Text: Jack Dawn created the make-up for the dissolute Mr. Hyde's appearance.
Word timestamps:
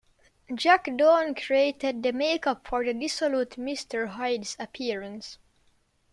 Jack 0.55 0.87
Dawn 0.97 1.35
created 1.35 2.01
the 2.01 2.11
make-up 2.11 2.67
for 2.67 2.83
the 2.83 2.91
dissolute 2.91 3.51
Mr. 3.51 4.07
Hyde's 4.07 4.57
appearance. 4.59 5.37